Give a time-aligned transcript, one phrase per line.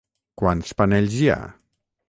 [0.41, 1.39] Quants panells hi ha?